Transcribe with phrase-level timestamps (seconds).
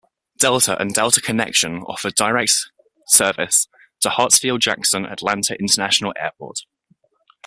[0.39, 2.71] Delta and Delta Connection offer direct
[3.05, 3.67] service
[3.99, 6.61] to Hartsfield-Jackson Atlanta International Airport.